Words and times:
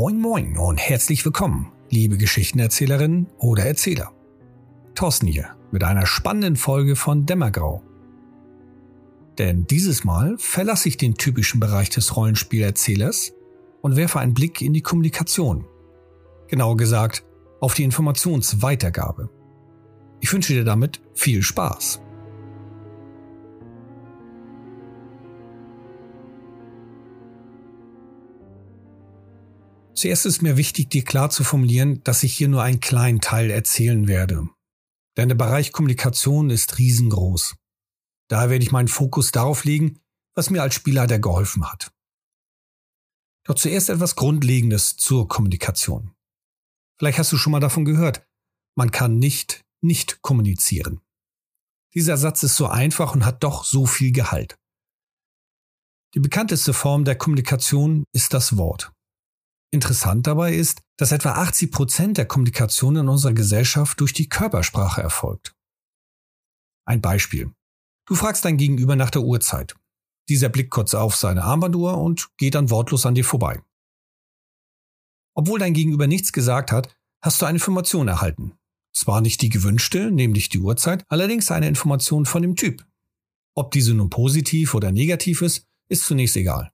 Moin 0.00 0.20
Moin 0.20 0.56
und 0.56 0.76
herzlich 0.76 1.24
willkommen, 1.24 1.72
liebe 1.90 2.18
Geschichtenerzählerinnen 2.18 3.26
oder 3.36 3.64
Erzähler. 3.64 4.12
Thorsten 4.94 5.26
hier 5.26 5.56
mit 5.72 5.82
einer 5.82 6.06
spannenden 6.06 6.54
Folge 6.54 6.94
von 6.94 7.26
Dämmergrau. 7.26 7.82
Denn 9.38 9.66
dieses 9.66 10.04
Mal 10.04 10.36
verlasse 10.38 10.88
ich 10.88 10.98
den 10.98 11.16
typischen 11.16 11.58
Bereich 11.58 11.90
des 11.90 12.14
Rollenspielerzählers 12.14 13.32
und 13.82 13.96
werfe 13.96 14.20
einen 14.20 14.34
Blick 14.34 14.62
in 14.62 14.72
die 14.72 14.82
Kommunikation. 14.82 15.66
Genauer 16.46 16.76
gesagt, 16.76 17.24
auf 17.58 17.74
die 17.74 17.82
Informationsweitergabe. 17.82 19.30
Ich 20.20 20.32
wünsche 20.32 20.52
dir 20.52 20.62
damit 20.62 21.00
viel 21.12 21.42
Spaß. 21.42 22.00
Zuerst 29.98 30.26
ist 30.26 30.42
mir 30.42 30.56
wichtig, 30.56 30.90
dir 30.90 31.02
klar 31.02 31.28
zu 31.28 31.42
formulieren, 31.42 32.04
dass 32.04 32.22
ich 32.22 32.32
hier 32.32 32.46
nur 32.46 32.62
einen 32.62 32.78
kleinen 32.78 33.20
Teil 33.20 33.50
erzählen 33.50 34.06
werde. 34.06 34.48
Denn 35.16 35.26
der 35.26 35.34
Bereich 35.34 35.72
Kommunikation 35.72 36.50
ist 36.50 36.78
riesengroß. 36.78 37.56
Daher 38.28 38.48
werde 38.48 38.62
ich 38.62 38.70
meinen 38.70 38.86
Fokus 38.86 39.32
darauf 39.32 39.64
legen, 39.64 39.98
was 40.36 40.50
mir 40.50 40.62
als 40.62 40.76
Spielleiter 40.76 41.18
geholfen 41.18 41.68
hat. 41.68 41.90
Doch 43.44 43.56
zuerst 43.56 43.88
etwas 43.88 44.14
Grundlegendes 44.14 44.96
zur 44.96 45.26
Kommunikation. 45.26 46.14
Vielleicht 47.00 47.18
hast 47.18 47.32
du 47.32 47.36
schon 47.36 47.50
mal 47.50 47.58
davon 47.58 47.84
gehört. 47.84 48.24
Man 48.76 48.92
kann 48.92 49.18
nicht 49.18 49.64
nicht 49.80 50.22
kommunizieren. 50.22 51.00
Dieser 51.92 52.16
Satz 52.16 52.44
ist 52.44 52.54
so 52.54 52.68
einfach 52.68 53.16
und 53.16 53.24
hat 53.24 53.42
doch 53.42 53.64
so 53.64 53.84
viel 53.84 54.12
Gehalt. 54.12 54.56
Die 56.14 56.20
bekannteste 56.20 56.72
Form 56.72 57.04
der 57.04 57.16
Kommunikation 57.16 58.04
ist 58.12 58.32
das 58.32 58.56
Wort. 58.56 58.92
Interessant 59.70 60.26
dabei 60.26 60.54
ist, 60.54 60.80
dass 60.96 61.12
etwa 61.12 61.32
80 61.32 61.70
Prozent 61.70 62.18
der 62.18 62.26
Kommunikation 62.26 62.96
in 62.96 63.08
unserer 63.08 63.34
Gesellschaft 63.34 64.00
durch 64.00 64.14
die 64.14 64.28
Körpersprache 64.28 65.02
erfolgt. 65.02 65.54
Ein 66.86 67.02
Beispiel. 67.02 67.52
Du 68.06 68.14
fragst 68.14 68.44
dein 68.46 68.56
Gegenüber 68.56 68.96
nach 68.96 69.10
der 69.10 69.22
Uhrzeit. 69.22 69.76
Dieser 70.30 70.48
blickt 70.48 70.70
kurz 70.70 70.94
auf 70.94 71.16
seine 71.16 71.44
Armbanduhr 71.44 71.98
und 71.98 72.30
geht 72.38 72.54
dann 72.54 72.70
wortlos 72.70 73.04
an 73.04 73.14
dir 73.14 73.24
vorbei. 73.24 73.62
Obwohl 75.34 75.58
dein 75.58 75.74
Gegenüber 75.74 76.06
nichts 76.06 76.32
gesagt 76.32 76.72
hat, 76.72 76.96
hast 77.22 77.40
du 77.42 77.46
eine 77.46 77.56
Information 77.56 78.08
erhalten. 78.08 78.58
Zwar 78.94 79.20
nicht 79.20 79.42
die 79.42 79.50
gewünschte, 79.50 80.10
nämlich 80.10 80.48
die 80.48 80.58
Uhrzeit, 80.58 81.04
allerdings 81.08 81.50
eine 81.50 81.68
Information 81.68 82.24
von 82.26 82.42
dem 82.42 82.56
Typ. 82.56 82.84
Ob 83.54 83.70
diese 83.70 83.94
nun 83.94 84.10
positiv 84.10 84.74
oder 84.74 84.92
negativ 84.92 85.42
ist, 85.42 85.66
ist 85.88 86.04
zunächst 86.04 86.36
egal. 86.36 86.72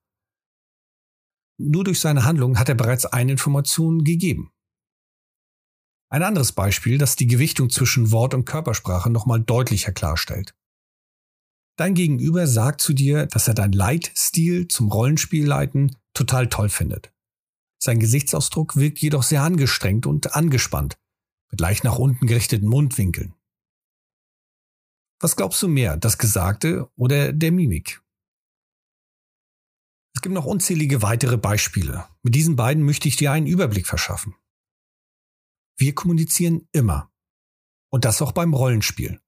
Nur 1.59 1.85
durch 1.85 2.01
seine 2.01 2.25
Handlung 2.25 2.59
hat 2.59 2.69
er 2.69 2.75
bereits 2.75 3.07
eine 3.07 3.33
Information 3.33 4.05
gegeben. 4.05 4.51
Ein 6.11 6.23
anderes 6.23 6.53
Beispiel, 6.53 6.99
das 6.99 7.17
die 7.17 7.27
Gewichtung 7.27 7.71
zwischen 7.71 8.11
Wort 8.11 8.35
und 8.35 8.45
Körpersprache 8.45 9.11
nochmal 9.11 9.41
deutlicher 9.41 9.93
klarstellt. 9.93 10.55
Dein 11.77 11.95
Gegenüber 11.95 12.47
sagt 12.47 12.81
zu 12.81 12.93
dir, 12.93 13.27
dass 13.27 13.49
er 13.49 13.55
dein 13.55 13.73
Leitstil 13.73 14.69
zum 14.69 14.93
Rollenspiel 14.93 15.45
leiten 15.45 15.97
total 16.13 16.49
toll 16.49 16.69
findet. 16.69 17.13
Sein 17.83 17.99
Gesichtsausdruck 17.99 18.77
wirkt 18.77 19.01
jedoch 19.01 19.25
sehr 19.25 19.43
angestrengt 19.43 20.07
und 20.07 20.37
angespannt, 20.37 20.97
mit 21.51 21.61
leicht 21.61 21.83
nach 21.83 21.99
unten 21.99 22.27
gerichteten 22.27 22.69
Mundwinkeln. 22.69 23.35
Was 25.21 25.37
glaubst 25.37 25.61
du 25.63 25.69
mehr, 25.69 25.97
das 25.97 26.19
Gesagte 26.19 26.89
oder 26.97 27.33
der 27.33 27.51
Mimik? 27.51 28.04
Es 30.15 30.23
gibt 30.23 30.35
noch 30.35 30.45
unzählige 30.45 31.03
weitere 31.03 31.37
Beispiele. 31.37 32.09
Mit 32.23 32.35
diesen 32.35 32.57
beiden 32.57 32.85
möchte 32.85 33.09
ich 33.09 33.17
dir 33.17 33.33
einen 33.33 33.47
Überblick 33.47 33.87
verschaffen. 33.87 34.35
Wir 35.77 35.95
kommunizieren 35.95 36.69
immer. 36.73 37.11
Und 37.91 38.05
das 38.05 38.23
auch 38.23 38.33
beim 38.33 38.55
Rollenspiel. 38.55 39.21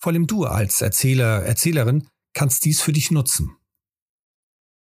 Vor 0.00 0.12
allem 0.12 0.26
du 0.26 0.44
als 0.44 0.80
Erzähler, 0.80 1.44
Erzählerin 1.44 2.08
kannst 2.34 2.64
dies 2.64 2.80
für 2.80 2.92
dich 2.92 3.10
nutzen. 3.10 3.56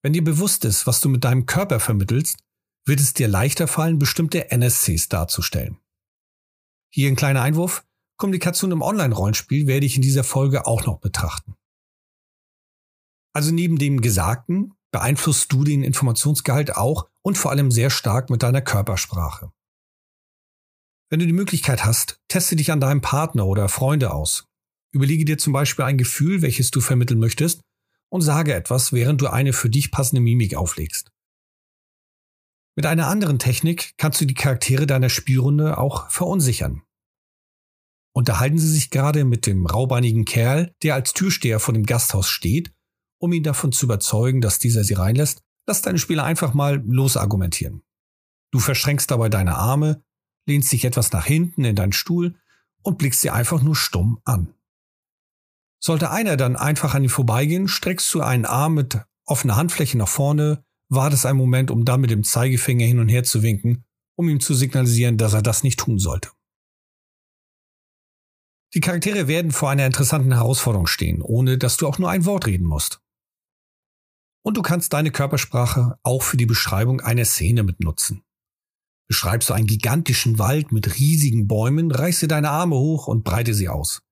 Wenn 0.02 0.14
dir 0.14 0.24
bewusst 0.24 0.66
ist, 0.66 0.88
was 0.88 1.00
du 1.02 1.10
mit 1.10 1.24
deinem 1.24 1.46
Körper 1.46 1.80
vermittelst, 1.80 2.38
wird 2.86 3.00
es 3.00 3.14
dir 3.14 3.28
leichter 3.28 3.68
fallen, 3.68 4.00
bestimmte 4.00 4.52
NSCs 4.52 5.10
darzustellen. 5.10 5.80
Hier 6.92 7.10
ein 7.10 7.16
kleiner 7.16 7.42
Einwurf. 7.42 7.86
Kommunikation 8.18 8.72
im 8.72 8.82
Online-Rollenspiel 8.82 9.68
werde 9.68 9.86
ich 9.86 9.96
in 9.96 10.02
dieser 10.02 10.24
Folge 10.24 10.66
auch 10.66 10.86
noch 10.86 11.00
betrachten. 11.00 11.56
Also 13.34 13.52
neben 13.52 13.78
dem 13.78 14.00
Gesagten 14.00 14.75
beeinflusst 14.96 15.52
du 15.52 15.66
den 15.66 15.84
Informationsgehalt 15.84 16.78
auch 16.78 17.10
und 17.22 17.38
vor 17.38 17.52
allem 17.52 17.70
sehr 17.70 17.90
stark 17.90 18.30
mit 18.30 18.44
deiner 18.44 18.62
Körpersprache. 18.62 19.52
Wenn 21.10 21.20
du 21.20 21.28
die 21.28 21.34
Möglichkeit 21.34 21.84
hast, 21.84 22.22
teste 22.30 22.56
dich 22.56 22.72
an 22.72 22.80
deinem 22.80 23.02
Partner 23.02 23.46
oder 23.46 23.68
Freunde 23.68 24.14
aus. 24.14 24.48
Überlege 24.94 25.26
dir 25.26 25.38
zum 25.38 25.52
Beispiel 25.52 25.84
ein 25.84 25.98
Gefühl, 25.98 26.42
welches 26.42 26.72
du 26.72 26.80
vermitteln 26.80 27.20
möchtest, 27.20 27.60
und 28.10 28.22
sage 28.22 28.54
etwas, 28.54 28.94
während 28.94 29.20
du 29.20 29.28
eine 29.28 29.52
für 29.52 29.70
dich 29.70 29.92
passende 29.92 30.22
Mimik 30.22 30.56
auflegst. 30.56 31.12
Mit 32.78 32.86
einer 32.86 33.08
anderen 33.08 33.38
Technik 33.38 33.96
kannst 33.98 34.22
du 34.22 34.26
die 34.26 34.34
Charaktere 34.34 34.88
deiner 34.88 35.10
Spielrunde 35.10 35.78
auch 35.78 36.10
verunsichern. 36.10 36.84
Unterhalten 38.14 38.60
sie 38.60 38.72
sich 38.72 38.92
gerade 38.92 39.26
mit 39.26 39.46
dem 39.46 39.66
raubeinigen 39.66 40.24
Kerl, 40.24 40.74
der 40.84 40.96
als 40.96 41.12
Türsteher 41.12 41.60
vor 41.60 41.74
dem 41.74 41.86
Gasthaus 41.86 42.30
steht 42.30 42.72
um 43.26 43.34
ihn 43.34 43.44
davon 43.44 43.72
zu 43.72 43.86
überzeugen, 43.86 44.40
dass 44.40 44.60
dieser 44.60 44.84
sie 44.84 44.94
reinlässt, 44.94 45.42
lass 45.66 45.82
deine 45.82 45.98
Spieler 45.98 46.24
einfach 46.24 46.54
mal 46.54 46.82
losargumentieren. 46.86 47.82
Du 48.52 48.60
verschränkst 48.60 49.10
dabei 49.10 49.30
deine 49.30 49.56
Arme, 49.56 50.04
lehnst 50.48 50.72
dich 50.72 50.86
etwas 50.86 51.12
nach 51.12 51.26
hinten 51.26 51.66
in 51.66 51.76
deinen 51.76 51.92
Stuhl 51.92 52.36
und 52.84 52.98
blickst 53.00 53.22
sie 53.22 53.32
einfach 53.32 53.62
nur 53.62 53.76
stumm 53.76 54.20
an. 54.24 54.54
Sollte 55.80 56.12
einer 56.12 56.38
dann 56.38 56.56
einfach 56.56 56.94
an 56.94 57.04
ihm 57.04 57.10
vorbeigehen, 57.10 57.68
streckst 57.68 58.14
du 58.14 58.22
einen 58.22 58.46
Arm 58.46 58.76
mit 58.76 59.00
offener 59.26 59.56
Handfläche 59.56 59.98
nach 59.98 60.08
vorne, 60.08 60.64
wartest 60.88 61.26
einen 61.26 61.40
Moment, 61.40 61.72
um 61.72 61.84
dann 61.84 62.02
mit 62.02 62.12
dem 62.12 62.24
Zeigefinger 62.24 62.86
hin 62.86 63.00
und 63.00 63.10
her 63.10 63.24
zu 63.24 63.42
winken, 63.42 63.86
um 64.16 64.30
ihm 64.30 64.40
zu 64.40 64.54
signalisieren, 64.54 65.18
dass 65.18 65.34
er 65.34 65.42
das 65.42 65.64
nicht 65.64 65.80
tun 65.80 65.98
sollte. 65.98 66.30
Die 68.76 68.82
Charaktere 68.82 69.28
werden 69.28 69.52
vor 69.52 69.70
einer 69.70 69.86
interessanten 69.86 70.34
Herausforderung 70.34 70.86
stehen, 70.86 71.22
ohne 71.22 71.58
dass 71.58 71.78
du 71.78 71.88
auch 71.88 71.98
nur 71.98 72.10
ein 72.10 72.26
Wort 72.26 72.46
reden 72.46 72.68
musst. 72.68 73.02
Und 74.46 74.58
du 74.58 74.62
kannst 74.62 74.94
deine 74.94 75.10
Körpersprache 75.10 75.98
auch 76.04 76.22
für 76.22 76.38
die 76.38 76.46
Beschreibung 76.46 77.02
einer 77.02 77.26
Szene 77.26 77.64
mitnutzen. 77.64 78.22
Beschreibst 79.08 79.50
du 79.50 79.56
einen 79.56 79.66
gigantischen 79.66 80.38
Wald 80.38 80.72
mit 80.72 81.00
riesigen 81.00 81.48
Bäumen, 81.48 81.90
reiße 81.90 82.28
deine 82.28 82.52
Arme 82.52 82.76
hoch 82.76 83.08
und 83.08 83.24
breite 83.24 83.56
sie 83.56 83.70
aus. 83.70 84.04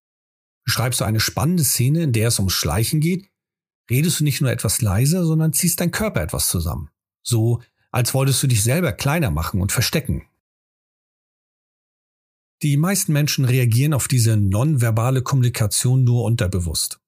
Beschreibst 0.66 1.02
du 1.02 1.06
eine 1.06 1.20
spannende 1.20 1.64
Szene, 1.64 2.02
in 2.02 2.14
der 2.14 2.30
es 2.30 2.40
ums 2.40 2.54
Schleichen 2.54 3.00
geht, 3.00 3.30
redest 3.92 4.20
du 4.20 4.24
nicht 4.24 4.42
nur 4.42 4.50
etwas 4.50 4.82
leiser, 4.82 5.24
sondern 5.24 5.54
ziehst 5.54 5.80
dein 5.80 5.92
Körper 5.92 6.24
etwas 6.24 6.50
zusammen. 6.50 6.90
So, 7.22 7.62
als 7.92 8.16
wolltest 8.16 8.42
du 8.42 8.48
dich 8.48 8.64
selber 8.64 8.92
kleiner 8.92 9.30
machen 9.30 9.62
und 9.62 9.72
verstecken. 9.72 10.28
Die 12.64 12.78
meisten 12.78 13.14
Menschen 13.14 13.46
reagieren 13.46 13.94
auf 13.94 14.08
diese 14.08 14.36
nonverbale 14.36 15.22
Kommunikation 15.22 16.04
nur 16.04 16.24
unterbewusst. 16.24 17.00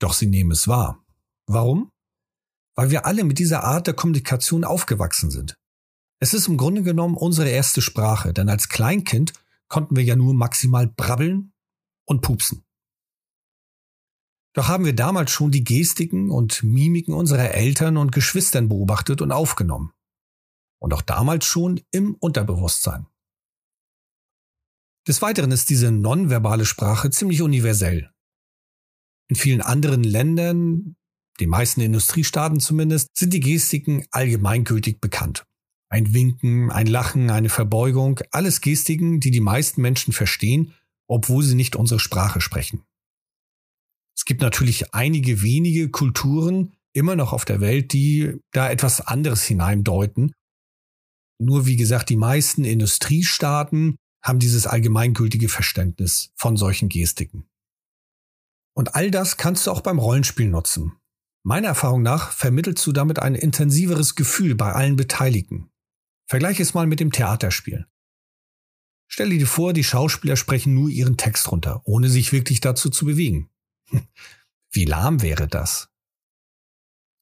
Doch 0.00 0.14
sie 0.14 0.26
nehmen 0.26 0.50
es 0.50 0.66
wahr. 0.66 1.04
Warum? 1.46 1.92
Weil 2.76 2.90
wir 2.90 3.06
alle 3.06 3.24
mit 3.24 3.38
dieser 3.38 3.64
Art 3.64 3.86
der 3.86 3.94
Kommunikation 3.94 4.64
aufgewachsen 4.64 5.30
sind. 5.30 5.58
Es 6.20 6.34
ist 6.34 6.46
im 6.46 6.56
Grunde 6.56 6.82
genommen 6.82 7.16
unsere 7.16 7.48
erste 7.48 7.82
Sprache, 7.82 8.32
denn 8.32 8.48
als 8.48 8.68
Kleinkind 8.68 9.32
konnten 9.68 9.96
wir 9.96 10.04
ja 10.04 10.14
nur 10.16 10.34
maximal 10.34 10.86
brabbeln 10.86 11.52
und 12.06 12.20
pupsen. 12.20 12.64
Doch 14.54 14.68
haben 14.68 14.86
wir 14.86 14.94
damals 14.94 15.32
schon 15.32 15.50
die 15.50 15.64
Gestiken 15.64 16.30
und 16.30 16.62
Mimiken 16.62 17.12
unserer 17.12 17.50
Eltern 17.50 17.98
und 17.98 18.12
Geschwistern 18.12 18.68
beobachtet 18.68 19.20
und 19.20 19.32
aufgenommen. 19.32 19.92
Und 20.78 20.94
auch 20.94 21.02
damals 21.02 21.44
schon 21.44 21.82
im 21.90 22.14
Unterbewusstsein. 22.14 23.06
Des 25.06 25.20
Weiteren 25.20 25.52
ist 25.52 25.68
diese 25.68 25.90
nonverbale 25.90 26.64
Sprache 26.64 27.10
ziemlich 27.10 27.42
universell. 27.42 28.10
In 29.28 29.36
vielen 29.36 29.60
anderen 29.60 30.04
Ländern 30.04 30.95
den 31.36 31.48
meisten 31.48 31.80
Industriestaaten 31.80 32.60
zumindest, 32.60 33.08
sind 33.16 33.32
die 33.32 33.40
Gestiken 33.40 34.04
allgemeingültig 34.10 35.00
bekannt. 35.00 35.44
Ein 35.88 36.14
Winken, 36.14 36.70
ein 36.70 36.86
Lachen, 36.86 37.30
eine 37.30 37.48
Verbeugung, 37.48 38.20
alles 38.32 38.60
Gestiken, 38.60 39.20
die 39.20 39.30
die 39.30 39.40
meisten 39.40 39.80
Menschen 39.82 40.12
verstehen, 40.12 40.74
obwohl 41.08 41.42
sie 41.42 41.54
nicht 41.54 41.76
unsere 41.76 42.00
Sprache 42.00 42.40
sprechen. 42.40 42.82
Es 44.16 44.24
gibt 44.24 44.40
natürlich 44.40 44.94
einige 44.94 45.42
wenige 45.42 45.90
Kulturen 45.90 46.74
immer 46.92 47.14
noch 47.14 47.32
auf 47.32 47.44
der 47.44 47.60
Welt, 47.60 47.92
die 47.92 48.40
da 48.52 48.70
etwas 48.70 49.00
anderes 49.00 49.44
hineindeuten. 49.44 50.32
Nur 51.38 51.66
wie 51.66 51.76
gesagt, 51.76 52.08
die 52.08 52.16
meisten 52.16 52.64
Industriestaaten 52.64 53.96
haben 54.22 54.38
dieses 54.38 54.66
allgemeingültige 54.66 55.48
Verständnis 55.48 56.32
von 56.34 56.56
solchen 56.56 56.88
Gestiken. 56.88 57.46
Und 58.74 58.94
all 58.94 59.10
das 59.10 59.36
kannst 59.36 59.66
du 59.66 59.70
auch 59.70 59.82
beim 59.82 59.98
Rollenspiel 59.98 60.48
nutzen. 60.48 60.92
Meiner 61.46 61.68
Erfahrung 61.68 62.02
nach 62.02 62.32
vermittelst 62.32 62.84
du 62.88 62.90
damit 62.90 63.20
ein 63.20 63.36
intensiveres 63.36 64.16
Gefühl 64.16 64.56
bei 64.56 64.72
allen 64.72 64.96
Beteiligten. 64.96 65.70
Vergleich 66.28 66.58
es 66.58 66.74
mal 66.74 66.88
mit 66.88 66.98
dem 66.98 67.12
Theaterspiel. 67.12 67.86
Stell 69.08 69.30
dir 69.30 69.46
vor, 69.46 69.72
die 69.72 69.84
Schauspieler 69.84 70.34
sprechen 70.34 70.74
nur 70.74 70.88
ihren 70.88 71.16
Text 71.16 71.52
runter, 71.52 71.82
ohne 71.84 72.08
sich 72.08 72.32
wirklich 72.32 72.60
dazu 72.60 72.90
zu 72.90 73.04
bewegen. 73.04 73.48
Wie 74.72 74.86
lahm 74.86 75.22
wäre 75.22 75.46
das? 75.46 75.88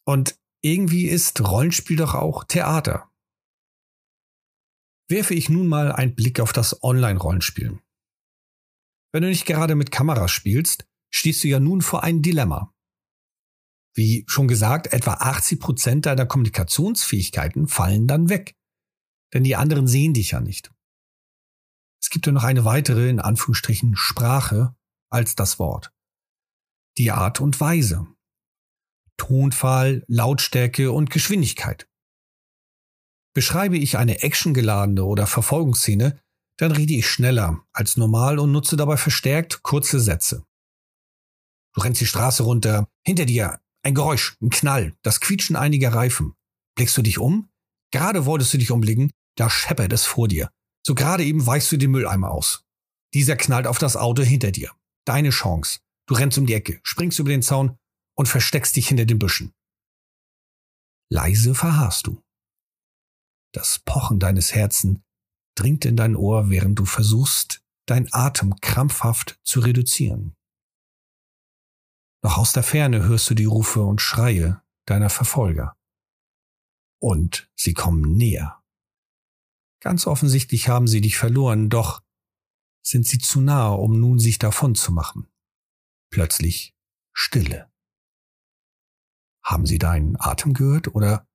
Und 0.06 0.38
irgendwie 0.62 1.04
ist 1.04 1.46
Rollenspiel 1.46 1.98
doch 1.98 2.14
auch 2.14 2.44
Theater. 2.44 3.12
Werfe 5.06 5.34
ich 5.34 5.50
nun 5.50 5.66
mal 5.66 5.92
einen 5.92 6.14
Blick 6.14 6.40
auf 6.40 6.54
das 6.54 6.82
Online-Rollenspiel. 6.82 7.78
Wenn 9.12 9.22
du 9.22 9.28
nicht 9.28 9.44
gerade 9.44 9.74
mit 9.74 9.92
Kameras 9.92 10.30
spielst, 10.30 10.88
stehst 11.10 11.44
du 11.44 11.48
ja 11.48 11.60
nun 11.60 11.82
vor 11.82 12.04
ein 12.04 12.22
Dilemma. 12.22 12.73
Wie 13.94 14.24
schon 14.26 14.48
gesagt, 14.48 14.92
etwa 14.92 15.14
80 15.14 15.60
Prozent 15.60 16.06
deiner 16.06 16.26
Kommunikationsfähigkeiten 16.26 17.68
fallen 17.68 18.06
dann 18.06 18.28
weg. 18.28 18.56
Denn 19.32 19.44
die 19.44 19.56
anderen 19.56 19.86
sehen 19.86 20.14
dich 20.14 20.32
ja 20.32 20.40
nicht. 20.40 20.72
Es 22.02 22.10
gibt 22.10 22.26
ja 22.26 22.32
noch 22.32 22.44
eine 22.44 22.64
weitere, 22.64 23.08
in 23.08 23.20
Anführungsstrichen, 23.20 23.96
Sprache 23.96 24.76
als 25.10 25.36
das 25.36 25.58
Wort. 25.58 25.92
Die 26.98 27.12
Art 27.12 27.40
und 27.40 27.60
Weise. 27.60 28.06
Tonfall, 29.16 30.04
Lautstärke 30.08 30.90
und 30.90 31.10
Geschwindigkeit. 31.10 31.88
Beschreibe 33.32 33.78
ich 33.78 33.96
eine 33.96 34.22
actiongeladene 34.22 35.04
oder 35.04 35.26
Verfolgungsszene, 35.26 36.20
dann 36.56 36.72
rede 36.72 36.94
ich 36.94 37.08
schneller 37.08 37.64
als 37.72 37.96
normal 37.96 38.38
und 38.38 38.52
nutze 38.52 38.76
dabei 38.76 38.96
verstärkt 38.96 39.62
kurze 39.62 39.98
Sätze. 39.98 40.44
Du 41.74 41.80
rennst 41.80 42.00
die 42.00 42.06
Straße 42.06 42.44
runter, 42.44 42.88
hinter 43.04 43.24
dir 43.24 43.60
ein 43.84 43.94
Geräusch, 43.94 44.36
ein 44.40 44.50
Knall, 44.50 44.94
das 45.02 45.20
Quietschen 45.20 45.56
einiger 45.56 45.92
Reifen. 45.92 46.34
Blickst 46.74 46.96
du 46.96 47.02
dich 47.02 47.18
um? 47.18 47.48
Gerade 47.92 48.26
wolltest 48.26 48.52
du 48.54 48.58
dich 48.58 48.70
umblicken, 48.70 49.12
da 49.36 49.50
scheppert 49.50 49.92
es 49.92 50.04
vor 50.04 50.26
dir. 50.26 50.50
So 50.86 50.94
gerade 50.94 51.24
eben 51.24 51.46
weichst 51.46 51.70
du 51.70 51.76
den 51.76 51.90
Mülleimer 51.90 52.30
aus. 52.30 52.64
Dieser 53.14 53.36
knallt 53.36 53.66
auf 53.66 53.78
das 53.78 53.96
Auto 53.96 54.22
hinter 54.22 54.50
dir. 54.50 54.72
Deine 55.06 55.30
Chance. 55.30 55.80
Du 56.06 56.14
rennst 56.14 56.38
um 56.38 56.46
die 56.46 56.54
Ecke, 56.54 56.80
springst 56.82 57.18
über 57.18 57.30
den 57.30 57.42
Zaun 57.42 57.78
und 58.16 58.26
versteckst 58.26 58.74
dich 58.76 58.88
hinter 58.88 59.06
den 59.06 59.18
Büschen. 59.18 59.52
Leise 61.10 61.54
verharrst 61.54 62.06
du. 62.06 62.20
Das 63.52 63.78
Pochen 63.78 64.18
deines 64.18 64.54
Herzen 64.54 65.02
dringt 65.54 65.84
in 65.84 65.96
dein 65.96 66.16
Ohr, 66.16 66.50
während 66.50 66.78
du 66.78 66.84
versuchst, 66.84 67.62
dein 67.86 68.12
Atem 68.12 68.56
krampfhaft 68.60 69.38
zu 69.44 69.60
reduzieren. 69.60 70.34
Noch 72.24 72.38
aus 72.38 72.54
der 72.54 72.62
Ferne 72.62 73.02
hörst 73.02 73.28
du 73.28 73.34
die 73.34 73.44
Rufe 73.44 73.82
und 73.82 74.00
Schreie 74.00 74.62
deiner 74.86 75.10
Verfolger. 75.10 75.76
Und 76.98 77.50
sie 77.54 77.74
kommen 77.74 78.16
näher. 78.16 78.62
Ganz 79.80 80.06
offensichtlich 80.06 80.70
haben 80.70 80.88
sie 80.88 81.02
dich 81.02 81.18
verloren, 81.18 81.68
doch 81.68 82.02
sind 82.82 83.06
sie 83.06 83.18
zu 83.18 83.42
nahe, 83.42 83.76
um 83.76 84.00
nun 84.00 84.18
sich 84.18 84.38
davon 84.38 84.74
zu 84.74 84.90
machen. 84.90 85.28
Plötzlich 86.10 86.74
Stille. 87.12 87.70
Haben 89.44 89.66
sie 89.66 89.76
deinen 89.76 90.18
Atem 90.18 90.54
gehört 90.54 90.94
oder 90.94 91.28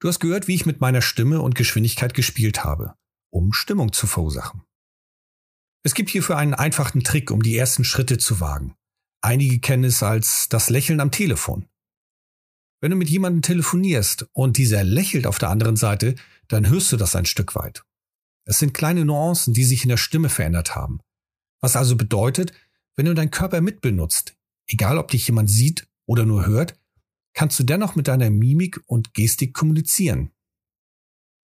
Du 0.00 0.08
hast 0.08 0.18
gehört, 0.18 0.48
wie 0.48 0.56
ich 0.56 0.66
mit 0.66 0.80
meiner 0.80 1.00
Stimme 1.00 1.40
und 1.42 1.54
Geschwindigkeit 1.54 2.12
gespielt 2.12 2.64
habe, 2.64 2.96
um 3.30 3.52
Stimmung 3.52 3.92
zu 3.92 4.08
verursachen. 4.08 4.64
Es 5.84 5.94
gibt 5.94 6.10
hierfür 6.10 6.36
einen 6.36 6.54
einfachen 6.54 7.04
Trick, 7.04 7.30
um 7.30 7.40
die 7.40 7.56
ersten 7.56 7.84
Schritte 7.84 8.18
zu 8.18 8.40
wagen. 8.40 8.76
Einige 9.26 9.58
kennen 9.58 9.82
es 9.82 10.04
als 10.04 10.48
das 10.48 10.70
Lächeln 10.70 11.00
am 11.00 11.10
Telefon. 11.10 11.66
Wenn 12.80 12.92
du 12.92 12.96
mit 12.96 13.10
jemandem 13.10 13.42
telefonierst 13.42 14.28
und 14.32 14.56
dieser 14.56 14.84
lächelt 14.84 15.26
auf 15.26 15.40
der 15.40 15.50
anderen 15.50 15.74
Seite, 15.74 16.14
dann 16.46 16.68
hörst 16.68 16.92
du 16.92 16.96
das 16.96 17.16
ein 17.16 17.26
Stück 17.26 17.56
weit. 17.56 17.82
Es 18.44 18.60
sind 18.60 18.72
kleine 18.72 19.04
Nuancen, 19.04 19.52
die 19.52 19.64
sich 19.64 19.82
in 19.82 19.88
der 19.88 19.96
Stimme 19.96 20.28
verändert 20.28 20.76
haben. 20.76 21.00
Was 21.60 21.74
also 21.74 21.96
bedeutet, 21.96 22.52
wenn 22.94 23.06
du 23.06 23.14
deinen 23.14 23.32
Körper 23.32 23.60
mitbenutzt, 23.60 24.36
egal 24.68 24.96
ob 24.96 25.10
dich 25.10 25.26
jemand 25.26 25.50
sieht 25.50 25.88
oder 26.06 26.24
nur 26.24 26.46
hört, 26.46 26.78
kannst 27.34 27.58
du 27.58 27.64
dennoch 27.64 27.96
mit 27.96 28.06
deiner 28.06 28.30
Mimik 28.30 28.80
und 28.86 29.12
Gestik 29.12 29.54
kommunizieren. 29.54 30.30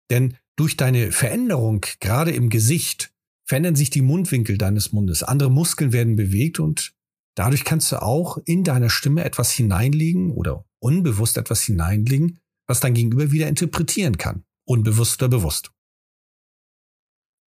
Denn 0.08 0.37
durch 0.55 0.76
deine 0.76 1.11
Veränderung, 1.11 1.84
gerade 1.99 2.31
im 2.31 2.49
Gesicht, 2.49 3.12
verändern 3.44 3.75
sich 3.75 3.90
die 3.90 4.02
Mundwinkel 4.02 4.56
deines 4.56 4.93
Mundes, 4.93 5.25
andere 5.25 5.50
Muskeln 5.50 5.93
werden 5.93 6.14
bewegt 6.14 6.61
und 6.61 6.94
dadurch 7.34 7.64
kannst 7.64 7.93
du 7.93 8.02
auch 8.02 8.38
in 8.44 8.64
deiner 8.64 8.90
Stimme 8.90 9.25
etwas 9.25 9.50
hineinlegen 9.52 10.32
oder 10.32 10.64
unbewusst 10.81 11.37
etwas 11.37 11.62
hineinlegen, 11.62 12.40
was 12.67 12.81
dein 12.81 12.94
Gegenüber 12.94 13.31
wieder 13.31 13.49
interpretieren 13.49 14.19
kann, 14.19 14.44
unbewusst 14.67 15.23
oder 15.23 15.29
bewusst. 15.29 15.73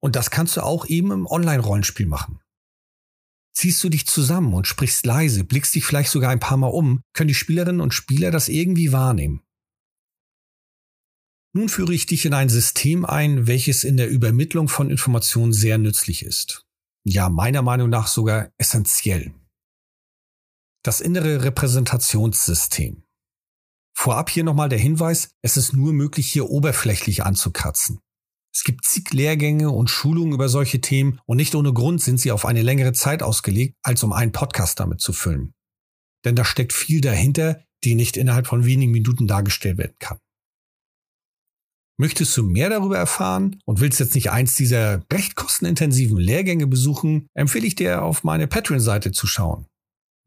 Und 0.02 0.16
das 0.16 0.30
kannst 0.30 0.58
du 0.58 0.62
auch 0.62 0.86
eben 0.86 1.12
im 1.12 1.26
Online-Rollenspiel 1.26 2.06
machen. 2.06 2.40
Ziehst 3.56 3.84
du 3.84 3.90
dich 3.90 4.06
zusammen 4.06 4.54
und 4.54 4.68
sprichst 4.68 5.06
leise, 5.06 5.46
blickst 5.46 5.74
dich 5.74 5.86
vielleicht 5.86 6.12
sogar 6.12 6.30
ein 6.30 6.42
paar 6.42 6.58
Mal 6.58 6.68
um, 6.68 7.02
können 7.14 7.30
die 7.30 7.34
Spielerinnen 7.34 7.82
und 7.82 7.94
Spieler 7.94 8.30
das 8.30 8.50
irgendwie 8.50 8.92
wahrnehmen. 8.92 9.42
Nun 11.54 11.70
führe 11.70 11.94
ich 11.94 12.06
dich 12.06 12.26
in 12.26 12.34
ein 12.34 12.50
System 12.50 13.06
ein, 13.06 13.48
welches 13.48 13.86
in 13.86 13.96
der 13.96 14.10
Übermittlung 14.10 14.68
von 14.68 14.90
Informationen 14.90 15.54
sehr 15.54 15.78
nützlich 15.78 16.24
ist. 16.24 16.66
Ja, 17.06 17.30
meiner 17.30 17.62
Meinung 17.62 17.90
nach 17.90 18.08
sogar 18.08 18.52
essentiell. 18.58 19.34
Das 20.86 21.02
innere 21.02 21.44
Repräsentationssystem. 21.44 23.02
Vorab 23.98 24.30
hier 24.30 24.44
nochmal 24.44 24.70
der 24.70 24.78
Hinweis, 24.78 25.30
es 25.42 25.58
ist 25.58 25.74
nur 25.74 25.94
möglich, 25.94 26.32
hier 26.32 26.52
oberflächlich 26.52 27.24
anzukratzen. 27.24 28.02
Es 28.54 28.64
gibt 28.64 28.86
zig 28.86 29.12
Lehrgänge 29.12 29.72
und 29.72 29.90
Schulungen 29.90 30.34
über 30.34 30.48
solche 30.48 30.82
Themen 30.82 31.20
und 31.26 31.38
nicht 31.38 31.56
ohne 31.56 31.74
Grund 31.74 32.04
sind 32.04 32.20
sie 32.20 32.32
auf 32.32 32.46
eine 32.46 32.62
längere 32.62 32.94
Zeit 32.94 33.24
ausgelegt, 33.24 33.76
als 33.82 34.04
um 34.04 34.14
einen 34.14 34.32
Podcast 34.32 34.80
damit 34.80 35.02
zu 35.02 35.12
füllen. 35.12 35.56
Denn 36.24 36.36
da 36.36 36.46
steckt 36.46 36.72
viel 36.72 37.02
dahinter, 37.02 37.64
die 37.84 37.96
nicht 37.96 38.16
innerhalb 38.16 38.46
von 38.46 38.64
wenigen 38.64 38.92
Minuten 38.92 39.26
dargestellt 39.26 39.80
werden 39.80 39.98
kann. 39.98 40.20
Möchtest 41.98 42.38
du 42.38 42.44
mehr 42.44 42.70
darüber 42.70 43.00
erfahren 43.00 43.60
und 43.66 43.80
willst 43.80 44.00
jetzt 44.00 44.14
nicht 44.14 44.30
eins 44.30 44.54
dieser 44.54 45.04
recht 45.12 45.34
kostenintensiven 45.34 46.18
Lehrgänge 46.18 46.68
besuchen, 46.68 47.26
empfehle 47.34 47.66
ich 47.66 47.74
dir 47.74 48.04
auf 48.04 48.24
meine 48.24 48.46
Patreon-Seite 48.46 49.12
zu 49.14 49.26
schauen. 49.26 49.66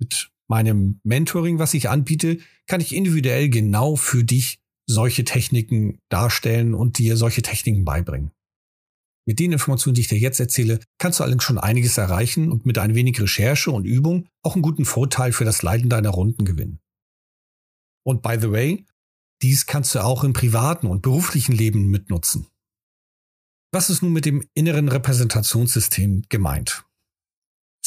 Mit 0.00 0.32
meinem 0.48 1.00
Mentoring, 1.04 1.58
was 1.58 1.74
ich 1.74 1.88
anbiete, 1.88 2.38
kann 2.66 2.80
ich 2.80 2.94
individuell 2.94 3.48
genau 3.48 3.96
für 3.96 4.24
dich 4.24 4.60
solche 4.86 5.24
Techniken 5.24 5.98
darstellen 6.08 6.74
und 6.74 6.98
dir 6.98 7.16
solche 7.16 7.42
Techniken 7.42 7.84
beibringen. 7.84 8.32
Mit 9.26 9.40
den 9.40 9.52
Informationen, 9.52 9.94
die 9.94 10.00
ich 10.00 10.08
dir 10.08 10.18
jetzt 10.18 10.40
erzähle, 10.40 10.80
kannst 10.96 11.20
du 11.20 11.22
allerdings 11.22 11.44
schon 11.44 11.58
einiges 11.58 11.98
erreichen 11.98 12.50
und 12.50 12.64
mit 12.64 12.78
ein 12.78 12.94
wenig 12.94 13.20
Recherche 13.20 13.70
und 13.70 13.84
Übung 13.84 14.26
auch 14.42 14.54
einen 14.54 14.62
guten 14.62 14.86
Vorteil 14.86 15.32
für 15.32 15.44
das 15.44 15.60
Leiten 15.60 15.90
deiner 15.90 16.08
Runden 16.08 16.46
gewinnen. 16.46 16.80
Und 18.06 18.22
by 18.22 18.38
the 18.40 18.50
way, 18.50 18.86
dies 19.42 19.66
kannst 19.66 19.94
du 19.94 20.02
auch 20.02 20.24
im 20.24 20.32
privaten 20.32 20.86
und 20.86 21.02
beruflichen 21.02 21.52
Leben 21.52 21.88
mitnutzen. 21.88 22.46
Was 23.70 23.90
ist 23.90 24.02
nun 24.02 24.14
mit 24.14 24.24
dem 24.24 24.48
inneren 24.54 24.88
Repräsentationssystem 24.88 26.24
gemeint? 26.30 26.87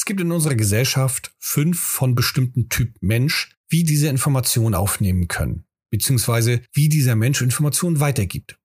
Es 0.02 0.06
gibt 0.06 0.20
in 0.20 0.32
unserer 0.32 0.56
Gesellschaft 0.56 1.36
fünf 1.38 1.80
von 1.80 2.16
bestimmten 2.16 2.70
Typ 2.70 2.96
Mensch, 3.02 3.56
wie 3.70 3.84
diese 3.84 4.08
Informationen 4.08 4.74
aufnehmen 4.74 5.28
können 5.28 5.66
beziehungsweise 5.92 6.64
wie 6.72 6.90
dieser 6.90 7.16
Mensch 7.16 7.42
Informationen 7.42 8.00
weitergibt. 8.00 8.58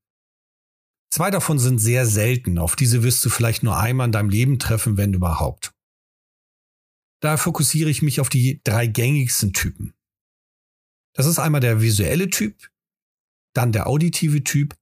Zwei 1.12 1.30
davon 1.30 1.58
sind 1.58 1.78
sehr 1.78 2.06
selten, 2.06 2.58
auf 2.58 2.76
diese 2.76 3.02
wirst 3.02 3.24
du 3.24 3.28
vielleicht 3.28 3.62
nur 3.62 3.76
einmal 3.76 4.06
in 4.06 4.12
deinem 4.12 4.30
Leben 4.30 4.58
treffen, 4.58 4.96
wenn 4.96 5.12
überhaupt. 5.12 5.74
Daher 7.20 7.38
fokussiere 7.38 7.90
ich 7.90 8.02
mich 8.02 8.20
auf 8.20 8.28
die 8.28 8.60
drei 8.64 8.86
gängigsten 8.86 9.52
Typen. 9.52 9.94
Das 11.14 11.26
ist 11.26 11.38
einmal 11.38 11.60
der 11.60 11.80
visuelle 11.80 12.30
Typ, 12.30 12.70
dann 13.54 13.72
der 13.72 13.86
auditive 13.86 14.44
Typ 14.44 14.76